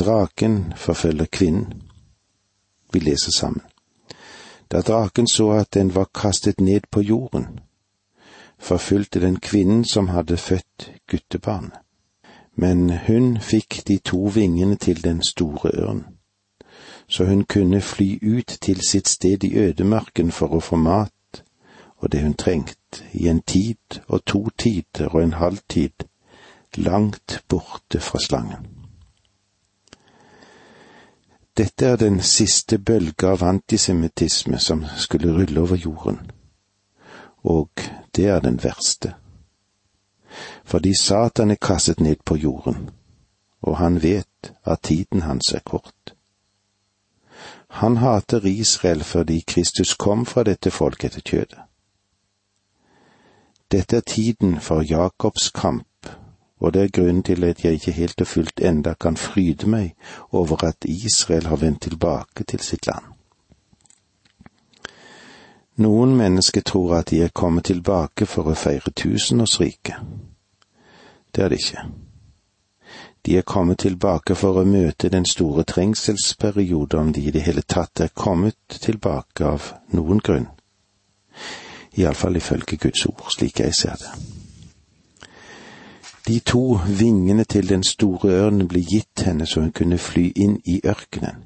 Draken 0.00 0.72
forfølger 0.76 1.26
kvinnen. 1.26 1.82
Vi 2.92 3.00
leser 3.00 3.32
sammen. 3.36 3.62
Da 4.72 4.80
draken 4.80 5.28
så 5.28 5.50
at 5.60 5.74
den 5.74 5.94
var 5.94 6.08
kastet 6.14 6.60
ned 6.60 6.88
på 6.90 7.00
jorden, 7.00 7.60
forfulgte 8.58 9.20
den 9.20 9.40
kvinnen 9.40 9.84
som 9.84 10.08
hadde 10.08 10.36
født 10.36 10.92
guttebarnet. 11.06 11.78
Men 12.56 12.90
hun 13.06 13.40
fikk 13.40 13.82
de 13.88 13.98
to 13.98 14.30
vingene 14.34 14.76
til 14.76 15.04
den 15.04 15.22
store 15.22 15.70
ørn, 15.74 16.04
så 17.08 17.24
hun 17.24 17.44
kunne 17.44 17.80
fly 17.80 18.18
ut 18.22 18.58
til 18.60 18.80
sitt 18.88 19.08
sted 19.08 19.44
i 19.44 19.56
ødemarken 19.58 20.30
for 20.32 20.54
å 20.54 20.60
få 20.60 20.76
mat 20.76 21.42
og 21.96 22.12
det 22.12 22.22
hun 22.22 22.34
trengte, 22.34 23.02
i 23.12 23.28
en 23.28 23.40
tid 23.42 24.00
og 24.08 24.24
to 24.24 24.48
tider 24.58 25.08
og 25.08 25.22
en 25.22 25.32
halv 25.32 25.58
tid, 25.68 26.04
langt 26.76 27.40
borte 27.48 28.00
fra 28.00 28.18
slangen. 28.18 28.66
Dette 31.56 31.86
er 31.86 31.96
den 31.96 32.20
siste 32.20 32.78
bølge 32.78 33.28
av 33.30 33.42
antisemittisme 33.42 34.58
som 34.58 34.84
skulle 34.96 35.32
rulle 35.32 35.60
over 35.60 35.76
jorden 35.76 36.20
og 37.44 37.70
det 38.16 38.26
er 38.26 38.40
den 38.40 38.62
verste. 38.64 39.14
Fordi 40.64 40.92
Satan 41.00 41.50
er 41.50 41.60
kastet 41.60 42.00
ned 42.00 42.16
på 42.24 42.36
jorden, 42.36 42.90
og 43.62 43.78
han 43.78 44.02
vet 44.02 44.52
at 44.64 44.80
tiden 44.82 45.22
hans 45.22 45.52
er 45.52 45.60
kort. 45.64 46.14
Han 47.68 47.96
hater 47.96 48.46
Israel 48.46 49.04
fordi 49.04 49.44
Kristus 49.46 49.94
kom 49.94 50.26
fra 50.26 50.42
dette 50.42 50.70
folket 50.70 51.16
etter 51.16 51.30
kjødet. 51.30 51.62
Dette 53.72 53.96
er 53.96 54.00
tiden 54.00 54.60
for 54.60 54.82
Jakobs 54.82 55.50
kamp, 55.50 56.06
og 56.60 56.74
det 56.74 56.82
er 56.82 56.88
grunnen 56.88 57.22
til 57.22 57.44
at 57.44 57.64
jeg 57.64 57.72
ikke 57.72 57.92
helt 57.92 58.20
og 58.20 58.26
fullt 58.26 58.60
enda 58.60 58.94
kan 58.94 59.16
fryde 59.16 59.66
meg 59.66 59.96
over 60.30 60.64
at 60.64 60.84
Israel 60.84 61.46
har 61.46 61.56
vendt 61.56 61.82
tilbake 61.82 62.44
til 62.44 62.60
sitt 62.60 62.86
land. 62.86 63.13
Noen 65.76 66.16
mennesker 66.16 66.60
tror 66.60 66.94
at 67.00 67.10
de 67.10 67.22
er 67.22 67.34
kommet 67.34 67.64
tilbake 67.64 68.26
for 68.30 68.46
å 68.46 68.54
feire 68.54 68.92
tusenårsriket. 68.94 69.96
Det 71.34 71.42
er 71.42 71.50
det 71.50 71.58
ikke. 71.58 71.86
De 73.26 73.38
er 73.38 73.42
kommet 73.42 73.78
tilbake 73.82 74.36
for 74.38 74.60
å 74.60 74.64
møte 74.68 75.08
den 75.10 75.24
store 75.26 75.64
trengselsperioden, 75.64 77.00
om 77.00 77.12
de 77.12 77.24
i 77.26 77.32
det 77.34 77.42
hele 77.42 77.62
tatt 77.66 78.00
er 78.00 78.12
kommet 78.14 78.78
tilbake 78.84 79.46
av 79.48 79.72
noen 79.96 80.20
grunn. 80.22 80.46
Iallfall 81.98 82.36
ifølge 82.36 82.76
Guds 82.76 83.06
ord, 83.06 83.26
slik 83.34 83.60
jeg 83.60 83.74
ser 83.74 83.98
det. 83.98 84.12
De 86.28 86.38
to 86.40 86.78
vingene 86.86 87.44
til 87.44 87.68
den 87.68 87.82
store 87.82 88.30
ørnen 88.44 88.68
ble 88.68 88.80
gitt 88.80 89.24
henne 89.26 89.46
så 89.46 89.60
hun 89.60 89.72
kunne 89.72 89.98
fly 89.98 90.30
inn 90.36 90.60
i 90.64 90.78
ørkenen. 90.84 91.42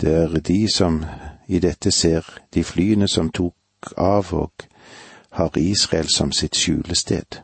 Det 0.00 0.14
er 0.14 0.40
de 0.40 0.68
som 0.74 1.04
i 1.48 1.58
dette 1.58 1.90
ser 1.90 2.26
de 2.54 2.64
flyene 2.64 3.08
som 3.08 3.30
tok 3.30 3.94
av 3.96 4.32
og 4.34 4.66
har 5.34 5.58
Israel 5.58 6.08
som 6.08 6.32
sitt 6.32 6.56
skjulested. 6.56 7.40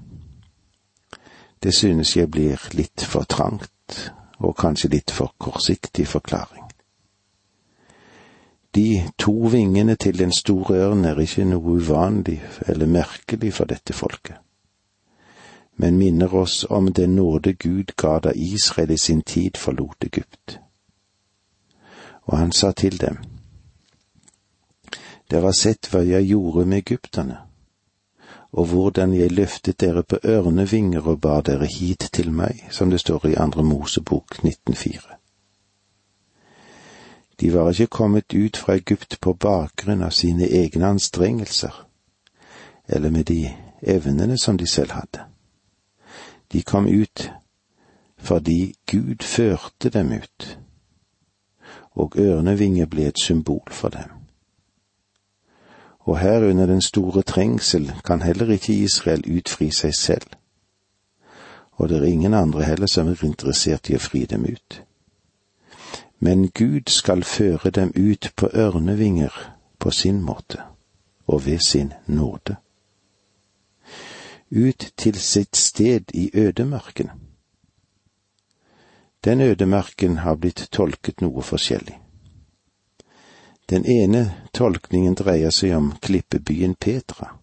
Det 1.62 1.74
synes 1.74 2.16
jeg 2.16 2.30
blir 2.30 2.58
litt 2.72 3.04
for 3.04 3.24
trangt, 3.24 4.12
og 4.38 4.56
kanskje 4.56 4.90
litt 4.90 5.10
for 5.10 5.34
kortsiktig 5.38 6.06
forklaring. 6.08 6.64
De 8.74 9.10
to 9.18 9.34
vingene 9.50 9.96
til 9.96 10.18
den 10.18 10.32
store 10.32 10.78
ørnen 10.86 11.04
er 11.04 11.18
ikke 11.18 11.44
noe 11.44 11.76
uvanlig 11.82 12.38
eller 12.66 12.86
merkelig 12.86 13.52
for 13.52 13.66
dette 13.66 13.92
folket, 13.92 14.38
men 15.76 15.98
minner 15.98 16.34
oss 16.34 16.64
om 16.70 16.92
den 16.92 17.16
nåde 17.18 17.52
Gud 17.52 17.96
ga 17.96 18.18
da 18.18 18.32
Israel 18.34 18.90
i 18.90 18.98
sin 18.98 19.22
tid 19.22 19.58
forlot 19.58 20.04
Egypt. 20.06 20.60
Og 22.30 22.38
han 22.38 22.52
sa 22.52 22.70
til 22.72 23.00
dem, 23.00 23.16
dere 25.30 25.50
har 25.50 25.54
sett 25.54 25.88
hva 25.90 26.02
jeg 26.06 26.28
gjorde 26.30 26.66
med 26.66 26.84
egypterne, 26.84 27.38
og 28.52 28.66
hvordan 28.70 29.14
jeg 29.14 29.32
løftet 29.32 29.80
dere 29.82 30.02
på 30.02 30.18
ørnevinger 30.24 31.06
og 31.06 31.20
bar 31.20 31.42
dere 31.46 31.66
hit 31.66 32.08
til 32.14 32.30
meg, 32.34 32.66
som 32.70 32.90
det 32.90 33.00
står 33.02 33.26
i 33.30 33.34
Andre 33.34 33.62
Mosebok 33.66 34.38
1904. 34.44 35.18
De 37.40 37.52
var 37.54 37.70
ikke 37.70 37.86
kommet 37.86 38.34
ut 38.34 38.56
fra 38.56 38.74
Egypt 38.78 39.18
på 39.20 39.34
bakgrunn 39.34 40.02
av 40.02 40.14
sine 40.14 40.46
egne 40.46 40.86
anstrengelser, 40.86 41.86
eller 42.88 43.10
med 43.10 43.24
de 43.24 43.54
evnene 43.82 44.38
som 44.38 44.58
de 44.58 44.66
selv 44.70 44.92
hadde. 44.92 45.26
De 46.52 46.62
kom 46.62 46.86
ut 46.86 47.30
fordi 48.20 48.74
Gud 48.86 49.22
førte 49.22 49.90
dem 49.90 50.12
ut, 50.12 50.58
og 51.96 52.14
ørnevinger 52.18 52.86
ble 52.86 53.06
et 53.06 53.18
symbol 53.18 53.70
for 53.70 53.88
dem 53.88 54.20
og 56.00 56.18
her 56.18 56.50
under 56.50 56.66
den 56.66 56.82
store 56.82 57.22
trengsel 57.22 57.92
kan 58.04 58.22
heller 58.22 58.50
ikke 58.50 58.74
Israel 58.74 59.36
utfri 59.36 59.70
seg 59.70 59.94
selv. 59.94 60.26
Og 61.72 61.88
det 61.88 61.98
er 61.98 62.02
ingen 62.02 62.34
andre 62.34 62.64
heller 62.64 62.86
som 62.86 63.08
er 63.08 63.24
interessert 63.24 63.90
i 63.90 63.96
å 63.96 64.02
fri 64.02 64.24
dem 64.26 64.44
ut. 64.44 64.82
Men 66.18 66.48
Gud 66.48 66.90
skal 66.90 67.22
føre 67.24 67.70
dem 67.70 67.92
ut 67.96 68.32
på 68.36 68.50
ørnevinger 68.54 69.32
på 69.78 69.90
sin 69.90 70.22
måte, 70.22 70.58
og 71.26 71.46
ved 71.46 71.58
sin 71.66 71.92
nåde. 72.06 72.56
Ut 74.50 74.92
til 74.96 75.14
sitt 75.14 75.56
sted 75.56 76.10
i 76.14 76.30
ødemarken. 76.34 77.10
Den 79.24 79.40
ødemarken 79.40 80.16
har 80.16 80.36
blitt 80.36 80.68
tolket 80.72 81.20
noe 81.20 81.42
forskjellig. 81.42 81.98
Den 83.70 83.84
ene 83.86 84.22
tolkningen 84.56 85.14
dreier 85.14 85.52
seg 85.54 85.76
om 85.76 85.92
klippebyen 86.02 86.74
Petra. 86.74 87.36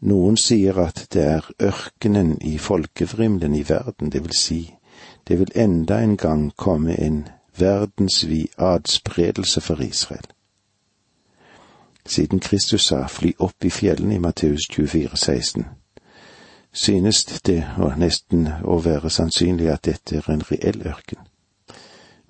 Noen 0.00 0.36
sier 0.36 0.78
at 0.80 1.06
det 1.12 1.22
er 1.22 1.50
ørkenen 1.62 2.36
i 2.42 2.56
folkevrimlen 2.58 3.54
i 3.54 3.62
verden, 3.68 4.10
det 4.10 4.24
vil 4.24 4.34
si, 4.38 4.60
det 5.28 5.38
vil 5.38 5.52
enda 5.54 6.00
en 6.02 6.16
gang 6.16 6.50
komme 6.56 6.96
en 7.00 7.28
verdensvid 7.58 8.46
adspredelse 8.58 9.60
for 9.60 9.80
Israel. 9.80 10.26
siden 12.06 12.40
Kristus 12.40 12.86
sa 12.86 13.06
fly 13.06 13.32
opp 13.38 13.64
i 13.64 13.70
fjellene 13.70 14.14
i 14.14 14.18
Matteus 14.18 14.68
24, 14.70 15.16
16, 15.16 15.64
synes 16.76 17.24
det 17.46 17.62
å 17.80 17.88
nesten 17.96 18.48
å 18.64 18.76
være 18.84 19.10
sannsynlig 19.10 19.70
at 19.72 19.86
dette 19.88 20.18
er 20.20 20.28
en 20.30 20.44
reell 20.50 20.82
ørken. 20.84 21.22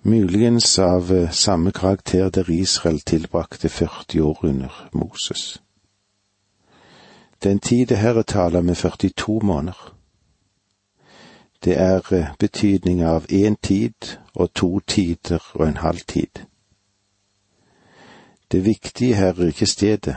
Muligens 0.07 0.79
av 0.79 1.11
eh, 1.13 1.31
samme 1.35 1.73
karakter 1.75 2.31
der 2.31 2.51
Israel 2.51 3.01
tilbrakte 3.01 3.69
40 3.69 4.21
år 4.23 4.45
under 4.47 4.89
Moses. 4.93 5.63
Den 7.43 7.59
tid 7.59 7.87
det 7.87 7.99
her 7.99 8.15
er 8.15 8.23
tale 8.23 8.63
med 8.63 8.77
42 8.77 9.41
måneder. 9.43 9.95
Det 11.65 11.75
er 11.81 12.15
eh, 12.15 12.31
betydning 12.39 13.03
av 13.03 13.27
én 13.27 13.57
tid 13.63 14.19
og 14.35 14.55
to 14.55 14.81
tider 14.81 15.43
og 15.55 15.67
en 15.69 15.83
halv 15.83 16.07
tid. 16.07 16.47
Det 18.53 18.65
viktige 18.65 19.15
her 19.15 19.35
er 19.35 19.51
ikke 19.51 19.67
stedet, 19.67 20.17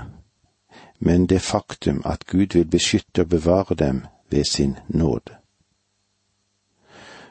men 1.00 1.26
det 1.26 1.42
faktum 1.42 2.02
at 2.06 2.26
Gud 2.28 2.54
vil 2.54 2.70
beskytte 2.70 3.22
og 3.22 3.30
bevare 3.30 3.76
dem 3.76 4.06
ved 4.30 4.44
sin 4.44 4.78
nåde. 4.88 5.36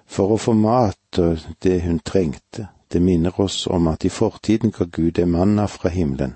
For 0.08 0.32
å 0.32 0.40
få 0.40 0.52
mat 0.56 1.18
og 1.20 1.38
det 1.62 1.80
hun 1.84 2.00
trengte, 2.00 2.68
det 2.92 3.02
minner 3.02 3.40
oss 3.40 3.66
om 3.66 3.88
at 3.88 4.04
i 4.04 4.08
fortiden 4.08 4.72
ga 4.72 4.84
Gud 4.84 5.12
det 5.12 5.28
manna 5.28 5.66
fra 5.66 5.88
himmelen 5.92 6.34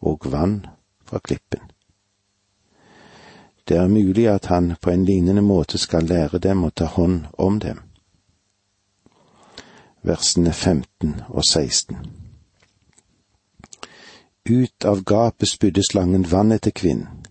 og 0.00 0.26
vann 0.32 0.66
fra 1.04 1.18
klippen. 1.18 1.60
Det 3.68 3.76
er 3.76 3.88
mulig 3.88 4.28
at 4.28 4.46
han 4.46 4.74
på 4.80 4.90
en 4.90 5.04
lignende 5.04 5.42
måte 5.42 5.78
skal 5.78 6.04
lære 6.04 6.38
dem 6.38 6.64
å 6.64 6.70
ta 6.70 6.84
hånd 6.84 7.24
om 7.38 7.60
dem. 7.60 7.80
Versene 10.04 10.52
15 10.52 11.22
og 11.28 11.44
16. 11.48 11.96
Ut 14.44 14.84
av 14.84 15.00
gapet 15.04 15.48
spydde 15.48 15.80
slangen 15.88 16.26
vann 16.28 16.52
etter 16.52 16.70
kvinnen, 16.76 17.24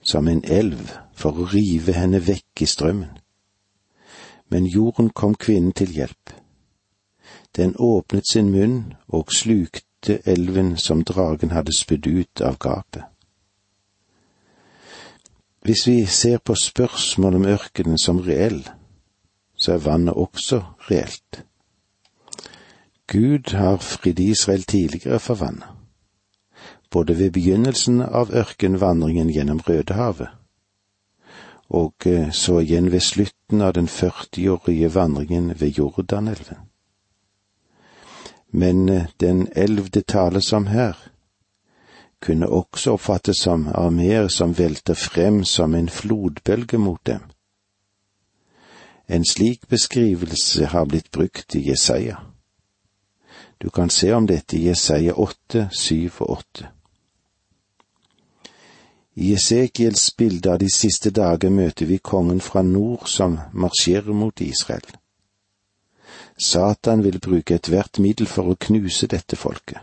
som 0.00 0.28
en 0.28 0.40
elv 0.44 0.96
for 1.16 1.38
å 1.40 1.48
rive 1.50 1.96
henne 1.96 2.20
vekk 2.22 2.62
i 2.62 2.68
strømmen. 2.70 3.18
Men 4.52 4.68
jorden 4.70 5.10
kom 5.10 5.34
kvinnen 5.34 5.72
til 5.72 5.90
hjelp. 5.96 6.32
Den 7.56 7.74
åpnet 7.78 8.28
sin 8.30 8.52
munn 8.52 8.94
og 9.08 9.32
slukte 9.34 10.20
elven 10.28 10.76
som 10.78 11.02
dragen 11.08 11.54
hadde 11.56 11.74
spydd 11.74 12.06
ut 12.06 12.42
av 12.44 12.58
gapet. 12.62 13.02
Hvis 15.66 15.86
vi 15.88 16.04
ser 16.06 16.38
på 16.38 16.54
spørsmålet 16.54 17.40
om 17.40 17.48
ørkenen 17.56 17.98
som 17.98 18.20
reell, 18.22 18.60
så 19.58 19.72
er 19.74 19.82
vannet 19.82 20.14
også 20.14 20.60
reelt. 20.90 21.42
Gud 23.10 23.56
har 23.56 23.82
fridd 23.82 24.20
Israel 24.20 24.62
tidligere 24.62 25.18
for 25.18 25.42
vannet 25.42 25.76
både 26.96 27.18
ved 27.18 27.30
begynnelsen 27.30 28.00
av 28.00 28.30
ørkenvandringen 28.32 29.28
gjennom 29.30 29.60
Rødehavet, 29.60 30.30
og 31.68 32.06
eh, 32.06 32.30
så 32.30 32.60
igjen 32.60 32.92
ved 32.92 33.00
slutten 33.00 33.62
av 33.62 33.72
den 33.72 33.88
førtiårige 33.88 34.94
vandringen 34.94 35.52
ved 35.60 35.68
Jordanelven. 35.78 36.58
Men 38.50 38.88
eh, 38.88 39.06
den 39.20 39.48
elv 39.56 39.90
det 39.90 40.06
tales 40.06 40.52
om 40.52 40.66
her, 40.66 40.96
kunne 42.20 42.48
også 42.48 42.92
oppfattes 42.96 43.42
som 43.44 43.68
armeer 43.74 44.28
som 44.28 44.58
velter 44.58 44.94
frem 44.94 45.44
som 45.44 45.74
en 45.74 45.88
flodbølge 45.88 46.78
mot 46.78 47.00
dem. 47.06 47.20
En 49.08 49.24
slik 49.24 49.68
beskrivelse 49.68 50.66
har 50.66 50.84
blitt 50.84 51.10
brukt 51.10 51.54
i 51.54 51.68
Jesaja. 51.68 52.16
Du 53.58 53.70
kan 53.70 53.90
se 53.90 54.12
om 54.12 54.26
dette 54.26 54.56
i 54.56 54.66
Jesaja 54.68 55.14
åtte, 55.14 55.68
syv 55.72 56.12
og 56.20 56.30
åtte. 56.30 56.75
I 59.16 59.32
Esekiels 59.32 60.16
bilde 60.16 60.52
av 60.52 60.58
de 60.60 60.68
siste 60.68 61.10
dager 61.10 61.50
møter 61.50 61.88
vi 61.88 61.96
kongen 61.98 62.40
fra 62.44 62.60
nord 62.62 63.06
som 63.08 63.38
marsjerer 63.52 64.12
mot 64.12 64.40
Israel. 64.44 64.84
Satan 66.36 67.00
vil 67.04 67.16
bruke 67.24 67.56
ethvert 67.56 67.96
middel 67.98 68.28
for 68.28 68.52
å 68.52 68.58
knuse 68.60 69.08
dette 69.08 69.38
folket. 69.40 69.80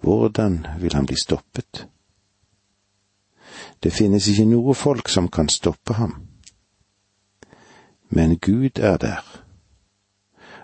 Hvordan 0.00 0.62
vil 0.80 0.96
han 0.96 1.04
bli 1.06 1.16
stoppet? 1.20 1.82
Det 3.84 3.92
finnes 3.92 4.28
ikke 4.32 4.46
noe 4.48 4.74
folk 4.74 5.10
som 5.12 5.28
kan 5.28 5.50
stoppe 5.52 5.98
ham. 5.98 6.14
Men 8.08 8.38
Gud 8.40 8.80
er 8.80 8.96
der, 8.96 9.26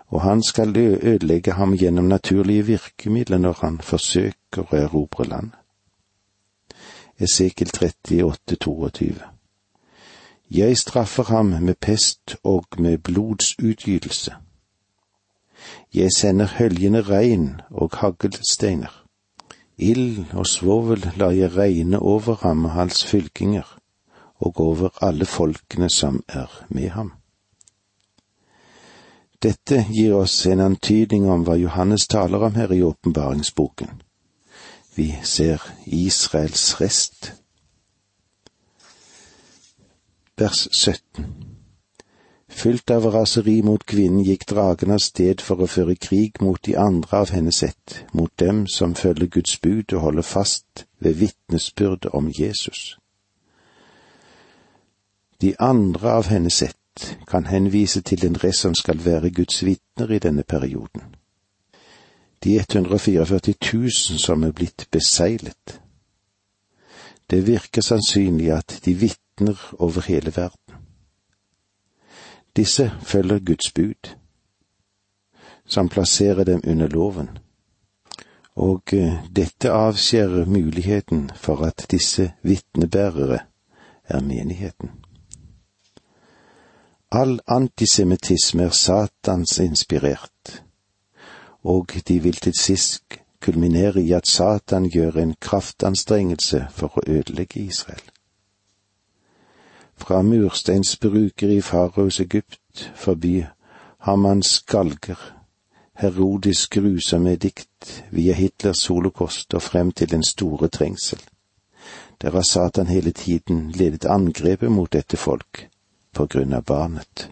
og 0.09 0.23
han 0.25 0.41
skal 0.43 0.73
ødelegge 0.77 1.53
ham 1.53 1.77
gjennom 1.77 2.09
naturlige 2.09 2.65
virkemidler 2.73 3.39
når 3.39 3.61
han 3.61 3.79
forsøker 3.85 4.65
å 4.73 4.81
erobre 4.87 5.29
landet. 5.29 5.64
Esekiel 7.19 7.69
38, 7.69 8.57
22. 8.57 9.15
Jeg 10.51 10.79
straffer 10.79 11.23
ham 11.23 11.47
med 11.47 11.75
pest 11.81 12.37
og 12.45 12.65
med 12.79 12.99
blodsutgytelse. 12.99 14.35
Jeg 15.95 16.13
sender 16.17 16.47
høljende 16.47 17.03
regn 17.03 17.61
og 17.71 17.91
haglsteiner. 17.93 19.05
Ild 19.79 20.25
og 20.33 20.47
svovel 20.47 21.13
lar 21.17 21.31
jeg 21.31 21.57
regne 21.57 21.99
over 21.99 22.35
ham 22.43 22.65
og 22.65 22.71
hans 22.71 23.05
fylkinger, 23.05 23.79
og 24.39 24.61
over 24.61 24.89
alle 25.03 25.27
folkene 25.27 25.91
som 25.91 26.23
er 26.29 26.65
med 26.69 26.89
ham. 26.89 27.13
Dette 29.43 29.87
gir 29.91 30.15
oss 30.15 30.47
en 30.47 30.61
antydning 30.61 31.31
om 31.31 31.43
hva 31.47 31.55
Johannes 31.55 32.07
taler 32.09 32.43
om 32.47 32.55
her 32.55 32.73
i 32.73 32.83
åpenbaringsboken. 32.83 34.04
Vi 34.97 35.15
ser 35.23 35.59
Israels 35.87 36.81
rest. 36.81 37.33
Vers 40.37 40.69
17 40.73 41.27
Fylt 42.49 42.91
av 42.91 43.09
raseri 43.11 43.57
mot 43.67 43.83
kvinnen 43.91 44.23
gikk 44.23 44.47
dragen 44.53 44.95
av 44.95 45.01
sted 45.03 45.43
for 45.43 45.65
å 45.65 45.67
føre 45.67 45.97
krig 45.99 46.39
mot 46.43 46.63
de 46.63 46.77
andre 46.79 47.25
av 47.25 47.33
hennes 47.35 47.59
ett, 47.67 48.05
mot 48.13 48.31
dem 48.39 48.69
som 48.71 48.95
følger 48.95 49.27
Guds 49.27 49.57
bud 49.59 49.97
og 49.97 50.05
holder 50.05 50.29
fast 50.29 50.87
ved 51.03 51.19
vitnesbyrdet 51.25 52.15
om 52.15 52.31
Jesus. 52.31 52.95
De 55.43 55.57
andre 55.59 56.15
av 56.21 56.31
hennes 56.31 56.63
ett 56.63 57.11
kan 57.27 57.51
henvise 57.51 58.07
til 58.07 58.27
en 58.27 58.39
rest 58.45 58.63
som 58.63 58.79
skal 58.79 59.03
være 59.05 59.35
Guds 59.35 59.65
vitner 59.67 60.15
i 60.15 60.23
denne 60.23 60.47
perioden 60.47 61.17
de 62.45 62.57
144 62.59 63.41
000 63.73 63.91
som 64.19 64.43
er 64.43 64.53
blitt 64.53 64.87
beseglet. 64.91 65.81
Det 67.31 67.47
virker 67.47 67.83
sannsynlig 67.83 68.51
at 68.53 68.81
de 68.85 68.95
vitner 68.95 69.61
over 69.79 70.01
hele 70.01 70.33
verden. 70.37 70.75
Disse 72.57 72.93
følger 73.03 73.39
Guds 73.39 73.71
bud, 73.73 74.17
som 75.67 75.89
plasserer 75.89 76.45
dem 76.45 76.61
under 76.67 76.89
loven, 76.89 77.29
og 78.55 78.93
eh, 78.93 79.25
dette 79.37 79.71
avskjærer 79.71 80.45
muligheten 80.47 81.31
for 81.37 81.65
at 81.65 81.87
disse 81.91 82.33
vitnebærere 82.43 83.39
er 84.05 84.21
menigheten. 84.21 84.91
All 87.11 87.41
antisemittisme 87.47 88.63
er 88.63 88.71
Satans 88.71 89.59
inspirert 89.59 90.64
og 91.65 91.91
de 92.09 92.23
vil 92.23 92.35
til 92.35 92.55
sist 92.55 93.03
kulminere 93.41 94.03
i 94.03 94.13
at 94.13 94.29
Satan 94.29 94.89
gjør 94.91 95.17
en 95.21 95.35
kraftanstrengelse 95.41 96.67
for 96.71 96.97
å 96.97 97.05
ødelegge 97.07 97.61
Israel. 97.61 98.03
Fra 99.97 100.23
mursteinsbruker 100.23 101.53
i 101.53 101.61
faraos 101.61 102.21
Egypt, 102.21 102.91
forbi 102.95 103.45
Hamans 104.09 104.59
galger, 104.67 105.21
Herodis 105.95 106.67
grusomme 106.67 107.37
dikt, 107.37 108.05
via 108.11 108.35
Hitlers 108.35 108.87
holocaust 108.87 109.55
og 109.55 109.63
frem 109.63 109.93
til 109.93 110.11
den 110.11 110.25
store 110.25 110.69
trengsel. 110.69 111.21
Der 112.23 112.31
har 112.31 112.43
Satan 112.43 112.87
hele 112.87 113.13
tiden 113.13 113.71
ledet 113.71 114.05
angrepet 114.05 114.73
mot 114.73 114.93
dette 114.93 115.17
folk 115.17 115.69
på 116.15 116.27
grunn 116.27 116.53
av 116.53 116.65
barnet, 116.65 117.31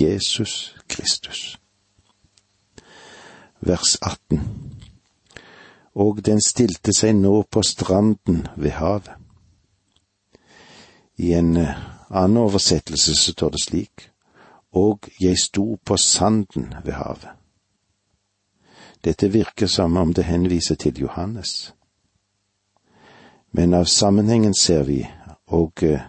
Jesus 0.00 0.76
Kristus 0.88 1.61
vers 3.62 3.96
18. 4.02 4.40
Og 5.94 6.24
den 6.26 6.40
stilte 6.40 6.92
seg 6.96 7.14
nå 7.16 7.42
på 7.50 7.62
stranden 7.62 8.46
ved 8.56 8.76
havet. 8.78 9.14
I 11.16 11.34
en 11.38 11.56
eh, 11.56 11.76
annen 12.10 12.40
oversettelse 12.42 13.14
så 13.14 13.32
står 13.32 13.50
det 13.54 13.62
slik, 13.62 14.08
og 14.72 15.08
jeg 15.20 15.38
sto 15.38 15.76
på 15.84 15.96
sanden 15.96 16.74
ved 16.84 16.96
havet. 16.96 17.30
Dette 19.04 19.28
virker 19.28 19.66
som 19.66 19.96
om 19.96 20.14
det 20.14 20.24
henviser 20.24 20.74
til 20.74 21.00
Johannes. 21.00 21.74
Men 23.52 23.74
av 23.74 23.84
sammenhengen 23.84 24.54
ser 24.54 24.82
vi, 24.88 25.02
og 25.46 25.82
eh, 25.82 26.00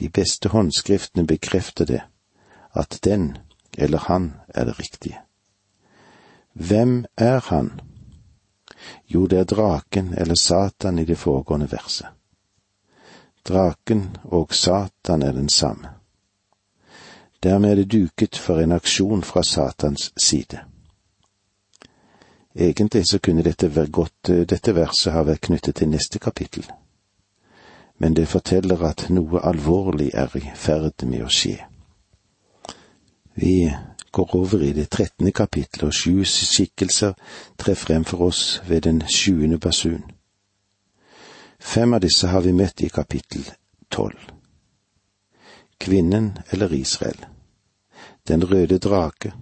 de 0.00 0.08
beste 0.08 0.48
håndskriftene 0.48 1.26
bekrefter 1.26 1.84
det, 1.84 2.02
at 2.74 2.98
den 3.04 3.36
eller 3.78 3.98
han 3.98 4.32
er 4.48 4.64
det 4.64 4.78
riktige. 4.78 5.20
Hvem 6.52 7.04
er 7.16 7.40
han? 7.40 7.80
Jo, 9.08 9.26
det 9.26 9.38
er 9.38 9.44
draken 9.44 10.14
eller 10.14 10.34
Satan 10.34 10.98
i 10.98 11.04
det 11.04 11.18
foregående 11.18 11.72
verset. 11.72 12.06
Draken 13.48 14.16
og 14.24 14.54
Satan 14.54 15.22
er 15.22 15.32
den 15.32 15.48
samme. 15.48 15.88
Dermed 17.42 17.70
er 17.70 17.74
det 17.74 17.92
duket 17.92 18.38
for 18.38 18.58
en 18.58 18.72
aksjon 18.72 19.22
fra 19.22 19.42
Satans 19.42 20.12
side. 20.16 20.60
Egentlig 22.54 23.06
så 23.10 23.18
kunne 23.18 23.42
dette, 23.42 23.86
godt, 23.90 24.26
dette 24.26 24.74
verset 24.74 25.12
ha 25.12 25.22
vært 25.22 25.40
knyttet 25.40 25.74
til 25.74 25.88
neste 25.88 26.18
kapittel, 26.18 26.66
men 27.98 28.14
det 28.14 28.28
forteller 28.28 28.84
at 28.84 29.06
noe 29.10 29.40
alvorlig 29.40 30.10
er 30.14 30.36
i 30.36 30.44
ferd 30.54 31.06
med 31.08 31.24
å 31.24 31.30
skje. 31.32 31.56
Vi 33.34 33.72
går 34.12 34.34
over 34.36 34.62
i 34.62 34.72
det 34.72 34.90
trettende 34.90 35.32
kapittelet, 35.32 35.82
og 35.82 35.94
sju 35.94 36.24
skikkelser 36.24 37.12
trer 37.58 37.74
frem 37.74 38.04
for 38.04 38.28
oss 38.28 38.62
ved 38.68 38.80
den 38.80 39.02
sjuende 39.08 39.58
basun. 39.58 40.04
Fem 41.60 41.94
av 41.94 42.00
disse 42.00 42.26
har 42.28 42.40
vi 42.40 42.52
møtt 42.52 42.80
i 42.80 42.88
kapittel 42.88 43.46
tolv. 43.90 44.18
Kvinnen 45.80 46.38
eller 46.50 46.72
Israel, 46.72 47.26
den 48.28 48.44
røde 48.50 48.78
drake, 48.78 49.32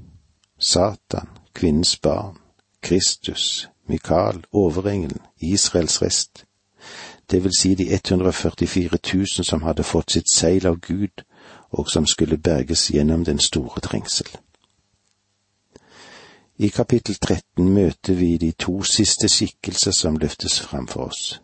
Satan, 0.58 1.28
kvinnens 1.54 1.96
barn, 1.96 2.36
Kristus, 2.82 3.68
Mikael, 3.86 4.44
overengelen, 4.52 5.20
Israels 5.40 6.02
rest, 6.02 6.44
det 7.30 7.44
vil 7.44 7.52
si 7.60 7.74
de 7.74 7.94
144 7.94 8.98
000 9.14 9.26
som 9.26 9.62
hadde 9.62 9.82
fått 9.82 10.10
sitt 10.10 10.30
seil 10.34 10.66
av 10.66 10.80
Gud, 10.80 11.24
og 11.70 11.90
som 11.90 12.06
skulle 12.06 12.38
berges 12.38 12.90
gjennom 12.90 13.24
den 13.24 13.38
store 13.38 13.80
trengsel. 13.80 14.26
I 16.60 16.68
kapittel 16.68 17.14
13 17.14 17.68
møter 17.72 18.14
vi 18.14 18.36
de 18.36 18.50
to 18.52 18.82
siste 18.84 19.28
skikkelser 19.32 19.94
som 19.96 20.16
løftes 20.20 20.58
fram 20.60 20.88
for 20.88 21.06
oss. 21.08 21.40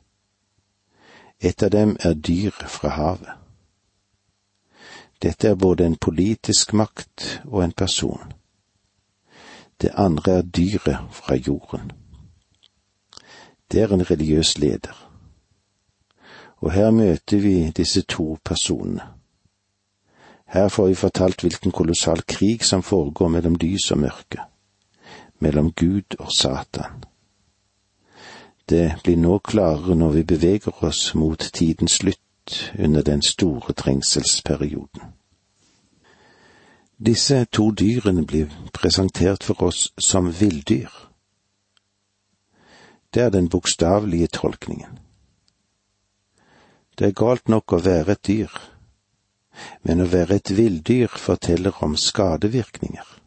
Et 1.40 1.62
av 1.62 1.70
dem 1.72 1.94
er 2.04 2.12
dyr 2.12 2.50
fra 2.68 2.90
havet. 2.92 3.30
Dette 5.22 5.48
er 5.48 5.54
både 5.54 5.86
en 5.86 5.96
politisk 5.96 6.74
makt 6.76 7.24
og 7.46 7.62
en 7.64 7.72
person. 7.72 8.32
Det 9.80 9.90
andre 9.94 10.32
er 10.32 10.42
dyret 10.42 10.98
fra 11.10 11.36
jorden. 11.36 11.92
Det 13.72 13.82
er 13.82 13.94
en 13.94 14.10
religiøs 14.10 14.58
leder. 14.58 14.98
Og 16.56 16.72
her 16.72 16.90
møter 16.90 17.40
vi 17.40 17.70
disse 17.70 18.02
to 18.02 18.36
personene. 18.44 19.08
Her 20.46 20.68
får 20.68 20.86
vi 20.86 20.94
fortalt 20.94 21.40
hvilken 21.40 21.72
kolossal 21.72 22.22
krig 22.22 22.64
som 22.64 22.82
foregår 22.82 23.28
mellom 23.28 23.54
lys 23.54 23.90
og 23.90 23.98
mørke, 23.98 24.44
mellom 25.38 25.72
Gud 25.72 26.16
og 26.18 26.32
Satan. 26.32 27.04
Det 28.68 28.96
blir 29.04 29.16
nå 29.16 29.38
klarere 29.38 29.94
når 29.94 30.10
vi 30.10 30.22
beveger 30.22 30.84
oss 30.84 31.14
mot 31.14 31.50
tidens 31.54 31.92
slutt 32.00 32.72
under 32.78 33.02
den 33.02 33.22
store 33.22 33.72
trengselsperioden. 33.72 35.02
Disse 36.98 37.44
to 37.44 37.70
dyrene 37.70 38.24
blir 38.26 38.48
presentert 38.72 39.44
for 39.44 39.62
oss 39.62 39.92
som 39.98 40.32
villdyr. 40.40 40.90
Det 43.14 43.22
er 43.22 43.30
den 43.30 43.48
bokstavelige 43.48 44.26
tolkningen. 44.26 44.98
Det 46.98 47.06
er 47.06 47.12
galt 47.12 47.48
nok 47.48 47.72
å 47.72 47.82
være 47.84 48.16
et 48.16 48.26
dyr, 48.26 48.52
men 49.84 50.00
å 50.00 50.08
være 50.08 50.40
et 50.40 50.56
villdyr 50.56 51.12
forteller 51.12 51.84
om 51.84 51.96
skadevirkninger. 51.96 53.25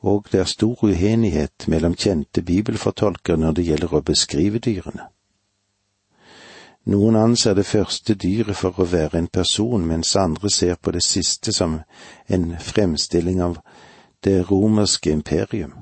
Og 0.00 0.26
det 0.32 0.40
er 0.40 0.48
stor 0.48 0.84
uenighet 0.84 1.68
mellom 1.68 1.94
kjente 1.94 2.42
bibelfortolkere 2.42 3.36
når 3.36 3.52
det 3.52 3.64
gjelder 3.64 3.94
å 3.94 4.04
beskrive 4.04 4.58
dyrene. 4.58 5.10
Noen 6.88 7.16
anser 7.16 7.54
det 7.54 7.66
første 7.68 8.14
dyret 8.14 8.56
for 8.56 8.80
å 8.80 8.88
være 8.88 9.18
en 9.18 9.28
person, 9.28 9.84
mens 9.86 10.16
andre 10.16 10.50
ser 10.50 10.78
på 10.80 10.90
det 10.96 11.02
siste 11.04 11.52
som 11.52 11.82
en 12.26 12.54
fremstilling 12.58 13.42
av 13.44 13.58
det 14.24 14.50
romerske 14.50 15.12
imperium. 15.12 15.74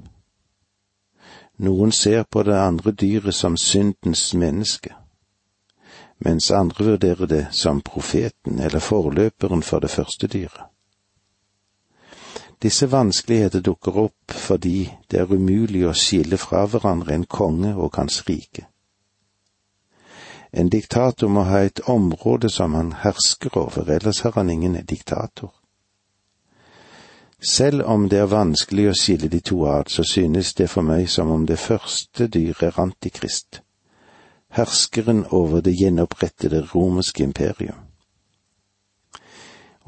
Noen 1.58 1.92
ser 1.92 2.22
på 2.22 2.42
det 2.42 2.58
andre 2.58 2.92
dyret 2.92 3.34
som 3.34 3.56
syndens 3.56 4.34
menneske, 4.34 4.94
mens 6.18 6.50
andre 6.50 6.84
vurderer 6.84 7.26
det 7.26 7.46
som 7.52 7.80
profeten 7.80 8.60
eller 8.60 8.82
forløperen 8.82 9.62
for 9.62 9.80
det 9.80 9.90
første 9.90 10.26
dyret. 10.26 10.67
Disse 12.62 12.90
vanskeligheter 12.90 13.60
dukker 13.60 13.96
opp 13.96 14.32
fordi 14.34 14.88
det 15.10 15.20
er 15.20 15.30
umulig 15.30 15.84
å 15.86 15.94
skille 15.94 16.36
fra 16.36 16.64
hverandre 16.66 17.14
en 17.14 17.26
konge 17.26 17.74
og 17.76 17.94
hans 17.96 18.24
rike. 18.28 18.66
En 20.52 20.68
diktator 20.72 21.28
må 21.28 21.44
ha 21.46 21.60
et 21.62 21.80
område 21.86 22.50
som 22.50 22.74
han 22.74 22.92
hersker 23.04 23.56
over, 23.58 23.90
ellers 23.90 24.20
har 24.20 24.32
han 24.34 24.50
ingen 24.50 24.74
diktator. 24.86 25.52
Selv 27.40 27.82
om 27.86 28.08
det 28.08 28.18
er 28.18 28.32
vanskelig 28.32 28.88
å 28.90 28.96
skille 28.98 29.28
de 29.30 29.40
to 29.40 29.60
ad, 29.70 29.92
så 29.92 30.02
synes 30.02 30.54
det 30.58 30.70
for 30.70 30.82
meg 30.82 31.06
som 31.10 31.30
om 31.30 31.46
det 31.46 31.58
første 31.62 32.26
dyret 32.26 32.62
er 32.72 32.80
Antikrist, 32.82 33.60
herskeren 34.50 35.26
over 35.30 35.60
det 35.60 35.76
gjenopprettede 35.78 36.64
romerske 36.74 37.22
imperium. 37.22 37.87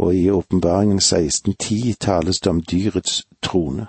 Og 0.00 0.14
i 0.16 0.30
åpenbaringen 0.30 0.96
1610 0.96 1.94
tales 2.00 2.40
det 2.40 2.50
om 2.50 2.62
dyrets 2.62 3.22
trone. 3.42 3.86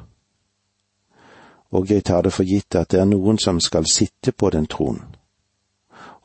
Og 1.71 1.89
jeg 1.89 2.04
tar 2.04 2.21
det 2.21 2.34
for 2.34 2.43
gitt 2.43 2.76
at 2.76 2.91
det 2.91 3.00
er 3.00 3.08
noen 3.08 3.39
som 3.39 3.60
skal 3.63 3.88
sitte 3.88 4.32
på 4.36 4.50
den 4.52 4.67
tronen 4.67 5.15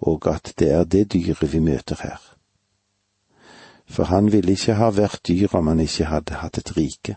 og 0.00 0.28
at 0.34 0.54
det 0.58 0.70
er 0.70 0.84
det 0.84 1.12
dyret 1.12 1.52
vi 1.52 1.58
møter 1.58 1.96
her. 2.02 2.20
For 3.86 4.04
han 4.04 4.32
ville 4.32 4.52
ikke 4.52 4.74
ha 4.74 4.90
vært 4.90 5.20
dyr 5.28 5.54
om 5.54 5.66
han 5.66 5.80
ikke 5.80 6.04
hadde 6.04 6.34
hatt 6.34 6.58
et 6.58 6.76
rike. 6.76 7.16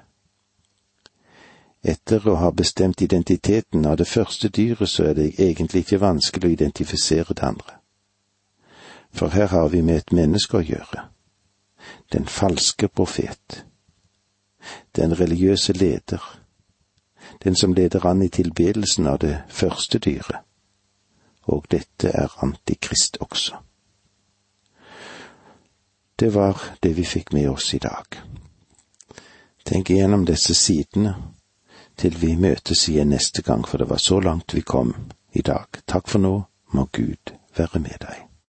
Etter 1.84 2.28
å 2.28 2.36
ha 2.36 2.52
bestemt 2.52 3.02
identiteten 3.02 3.86
av 3.86 3.98
det 3.98 4.08
første 4.08 4.50
dyret, 4.50 4.90
så 4.90 5.04
er 5.04 5.14
det 5.14 5.40
egentlig 5.40 5.86
ikke 5.86 6.02
vanskelig 6.02 6.50
å 6.50 6.54
identifisere 6.54 7.34
det 7.34 7.44
andre. 7.44 7.80
For 9.12 9.28
her 9.30 9.48
har 9.48 9.68
vi 9.68 9.82
med 9.82 9.96
et 9.96 10.12
menneske 10.12 10.58
å 10.58 10.62
gjøre. 10.64 11.08
Den 12.12 12.26
falske 12.26 12.88
profet. 12.88 13.66
Den 14.96 15.20
religiøse 15.20 15.74
leder. 15.74 16.40
Den 17.44 17.56
som 17.56 17.74
leder 17.74 18.06
an 18.06 18.22
i 18.22 18.30
tilbedelsen 18.30 19.08
av 19.08 19.20
det 19.20 19.44
første 19.50 20.00
dyret 20.00 20.46
og 21.50 21.66
dette 21.72 22.12
er 22.14 22.34
Antikrist 22.44 23.18
også. 23.20 23.58
Det 26.20 26.34
var 26.34 26.62
det 26.84 26.94
vi 26.98 27.06
fikk 27.06 27.34
med 27.34 27.50
oss 27.50 27.74
i 27.74 27.80
dag. 27.80 28.20
Tenk 29.66 29.90
igjennom 29.90 30.26
disse 30.26 30.54
sidene 30.54 31.16
til 32.00 32.16
vi 32.20 32.36
møtes 32.36 32.88
igjen 32.90 33.14
neste 33.14 33.42
gang, 33.42 33.66
for 33.68 33.78
det 33.78 33.90
var 33.90 33.98
så 33.98 34.20
langt 34.20 34.56
vi 34.56 34.62
kom 34.62 34.94
i 35.34 35.42
dag. 35.42 35.82
Takk 35.86 36.08
for 36.08 36.20
nå, 36.20 36.36
må 36.72 36.90
Gud 36.92 37.36
være 37.58 37.80
med 37.80 37.98
deg. 38.02 38.29